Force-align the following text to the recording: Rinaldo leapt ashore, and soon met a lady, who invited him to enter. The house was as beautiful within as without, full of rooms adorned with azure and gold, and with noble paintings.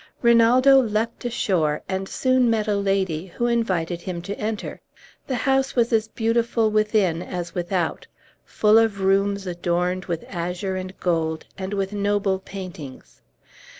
Rinaldo 0.23 0.81
leapt 0.81 1.25
ashore, 1.25 1.83
and 1.87 2.09
soon 2.09 2.49
met 2.49 2.67
a 2.67 2.75
lady, 2.75 3.27
who 3.27 3.45
invited 3.45 4.01
him 4.01 4.19
to 4.23 4.39
enter. 4.39 4.81
The 5.27 5.35
house 5.35 5.75
was 5.75 5.93
as 5.93 6.07
beautiful 6.07 6.71
within 6.71 7.21
as 7.21 7.53
without, 7.53 8.07
full 8.43 8.79
of 8.79 9.01
rooms 9.01 9.45
adorned 9.45 10.05
with 10.05 10.25
azure 10.27 10.75
and 10.75 10.99
gold, 10.99 11.45
and 11.55 11.75
with 11.75 11.93
noble 11.93 12.39
paintings. 12.39 13.21